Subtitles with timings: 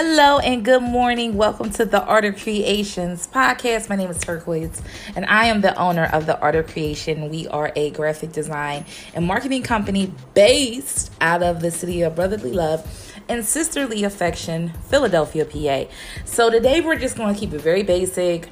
[0.00, 1.34] Hello and good morning.
[1.34, 3.88] Welcome to the Art of Creations podcast.
[3.88, 4.80] My name is Turquoise
[5.16, 7.28] and I am the owner of the Art of Creation.
[7.28, 12.52] We are a graphic design and marketing company based out of the city of brotherly
[12.52, 12.86] love
[13.28, 15.92] and sisterly affection, Philadelphia, PA.
[16.24, 18.50] So today we're just going to keep it very basic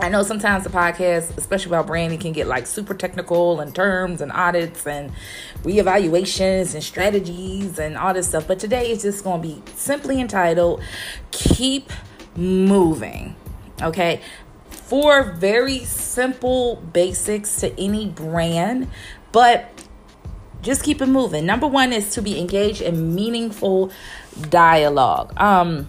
[0.00, 4.20] I know sometimes the podcast, especially about branding, can get like super technical and terms
[4.20, 5.10] and audits and
[5.64, 8.46] reevaluations and strategies and all this stuff.
[8.46, 10.82] But today is just going to be simply entitled
[11.32, 11.90] Keep
[12.36, 13.34] Moving.
[13.82, 14.20] Okay.
[14.70, 18.88] Four very simple basics to any brand,
[19.32, 19.68] but
[20.62, 21.44] just keep it moving.
[21.44, 23.90] Number one is to be engaged in meaningful
[24.48, 25.32] dialogue.
[25.36, 25.88] Um,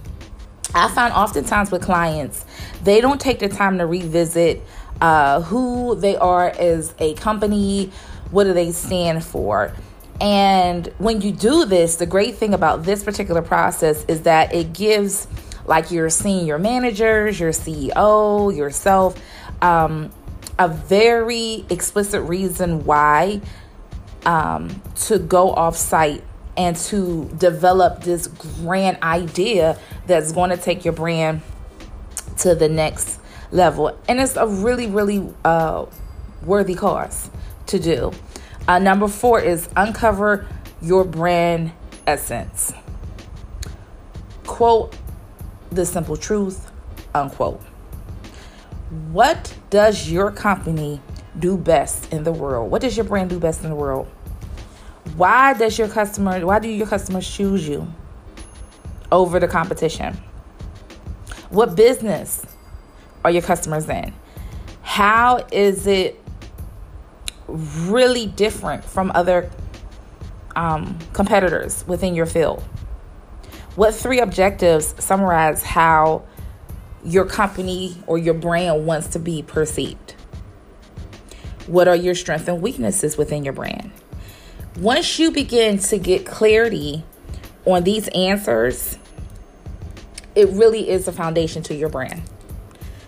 [0.74, 2.46] I find oftentimes with clients,
[2.84, 4.62] they don't take the time to revisit
[5.02, 7.92] uh, who they are as a company,
[8.32, 9.74] what do they stand for.
[10.22, 14.74] And when you do this, the great thing about this particular process is that it
[14.74, 15.28] gives
[15.66, 19.22] like your senior managers, your CEO, yourself,
[19.62, 20.12] um,
[20.58, 23.40] a very explicit reason why
[24.26, 26.24] um, to go off site
[26.58, 31.42] and to develop this grand idea that's going to take your brand
[32.40, 33.20] to the next
[33.52, 33.98] level.
[34.08, 35.86] And it's a really, really uh,
[36.44, 37.30] worthy cause
[37.68, 38.12] to do.
[38.68, 40.48] Uh, number four is uncover
[40.82, 41.72] your brand
[42.06, 42.74] essence.
[44.46, 44.96] Quote
[45.72, 46.72] the simple truth,
[47.14, 47.62] unquote.
[49.12, 51.02] What does your company
[51.38, 52.72] do best in the world?
[52.72, 54.08] What does your brand do best in the world?
[55.16, 57.88] Why does your customer why do your customers choose you
[59.12, 60.18] over the competition?
[61.50, 62.46] What business
[63.26, 64.14] are your customers in?
[64.82, 66.22] How is it
[67.48, 69.50] really different from other
[70.56, 72.62] um, competitors within your field?
[73.76, 76.24] What three objectives summarize how
[77.04, 80.16] your company or your brand wants to be perceived?
[81.66, 83.92] What are your strengths and weaknesses within your brand?
[84.78, 87.04] Once you begin to get clarity
[87.66, 88.98] on these answers,
[90.36, 92.22] it really is a foundation to your brand.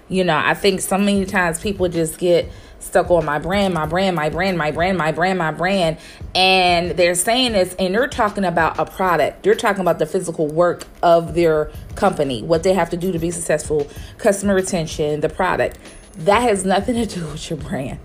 [0.10, 3.86] You know, I think so many times people just get stuck on my brand, my
[3.86, 5.98] brand, my brand, my brand, my brand, my brand.
[6.36, 9.44] And they're saying this, and they're talking about a product.
[9.44, 13.20] They're talking about the physical work of their company, what they have to do to
[13.20, 15.78] be successful, customer retention, the product.
[16.18, 18.00] That has nothing to do with your brand.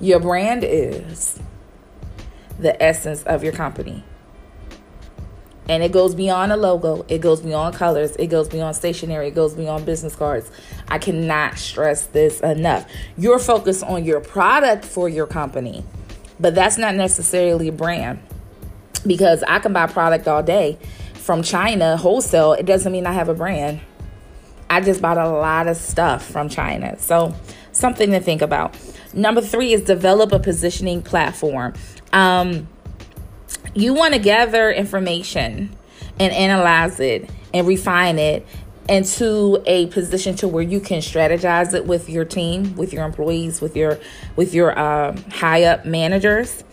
[0.00, 1.38] Your brand is
[2.58, 4.04] the essence of your company.
[5.70, 9.36] And it goes beyond a logo, it goes beyond colors, it goes beyond stationery, it
[9.36, 10.50] goes beyond business cards.
[10.88, 12.90] I cannot stress this enough.
[13.16, 15.84] You're focused on your product for your company,
[16.40, 18.18] but that's not necessarily a brand
[19.06, 20.76] because I can buy product all day
[21.14, 22.54] from China wholesale.
[22.54, 23.80] It doesn't mean I have a brand.
[24.68, 26.98] I just bought a lot of stuff from China.
[26.98, 27.32] So,
[27.70, 28.76] something to think about.
[29.14, 31.74] Number three is develop a positioning platform.
[32.12, 32.66] Um,
[33.74, 35.76] you want to gather information
[36.18, 38.46] and analyze it and refine it
[38.88, 43.60] into a position to where you can strategize it with your team, with your employees,
[43.60, 43.98] with your
[44.36, 46.64] with your uh, high up managers.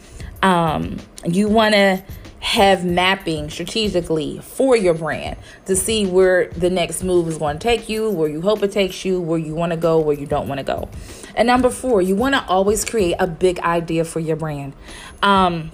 [0.41, 2.03] Um, you want to
[2.39, 7.63] have mapping strategically for your brand to see where the next move is going to
[7.63, 10.25] take you, where you hope it takes you, where you want to go, where you
[10.25, 10.89] don't want to go.
[11.35, 14.73] And number four, you want to always create a big idea for your brand.
[15.21, 15.71] Um,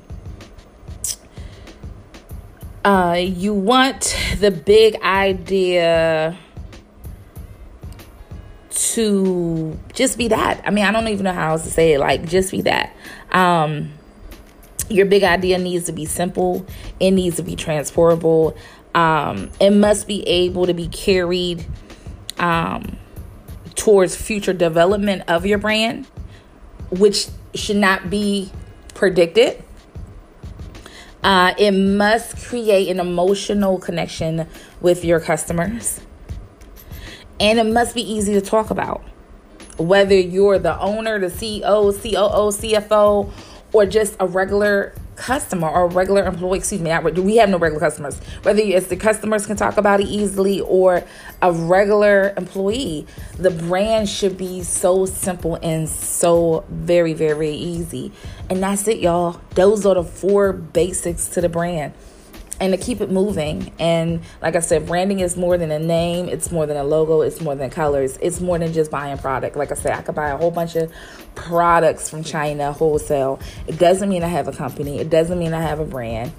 [2.84, 6.38] uh, you want the big idea
[8.70, 10.62] to just be that.
[10.66, 12.00] I mean, I don't even know how else to say it.
[12.00, 12.96] Like, just be that.
[13.32, 13.94] Um,
[14.90, 16.66] your big idea needs to be simple.
[17.00, 18.58] It needs to be transportable.
[18.94, 21.66] Um, it must be able to be carried
[22.38, 22.98] um,
[23.76, 26.08] towards future development of your brand,
[26.92, 28.52] which should not be
[28.94, 29.64] predicted.
[31.24, 34.48] Uh, it must create an emotional connection
[34.82, 36.02] with your customers.
[37.40, 39.02] And it must be easy to talk about.
[39.78, 43.32] Whether you're the owner, the CEO, COO, CFO,
[43.72, 47.80] or just a regular customer or regular employee, excuse me, not, we have no regular
[47.80, 48.20] customers.
[48.44, 51.04] Whether it's the customers can talk about it easily or
[51.42, 53.06] a regular employee,
[53.38, 58.12] the brand should be so simple and so very, very easy.
[58.50, 59.42] And that's it, y'all.
[59.52, 61.94] Those are the four basics to the brand
[62.60, 63.72] and to keep it moving.
[63.80, 67.22] And like I said, branding is more than a name, it's more than a logo,
[67.22, 69.56] it's more than colors, it's more than just buying product.
[69.56, 70.92] Like I said, I could buy a whole bunch of
[71.36, 73.40] products from China wholesale.
[73.68, 76.32] It doesn't mean I have a company, it doesn't mean I have a brand.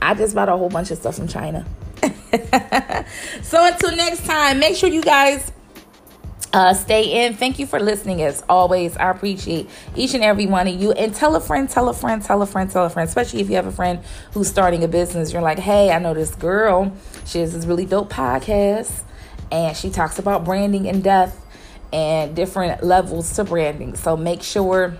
[0.00, 1.64] I just bought a whole bunch of stuff from China.
[3.42, 5.52] so until next time, make sure you guys
[6.52, 7.34] uh, stay in.
[7.34, 8.96] Thank you for listening as always.
[8.96, 10.92] I appreciate each and every one of you.
[10.92, 13.48] And tell a friend, tell a friend, tell a friend, tell a friend, especially if
[13.48, 14.00] you have a friend
[14.32, 15.32] who's starting a business.
[15.32, 16.92] You're like, hey, I know this girl.
[17.24, 19.02] She has this really dope podcast
[19.50, 21.38] and she talks about branding and death
[21.92, 23.96] and different levels to branding.
[23.96, 24.96] So make sure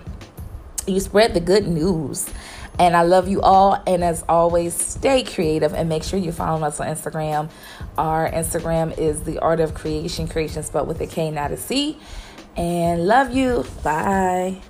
[0.87, 2.29] you spread the good news.
[2.79, 3.81] And I love you all.
[3.85, 7.49] And as always, stay creative and make sure you follow us on Instagram.
[7.97, 11.97] Our Instagram is the art of creation, creation spelled with a K, not a C.
[12.55, 13.65] And love you.
[13.83, 14.61] Bye.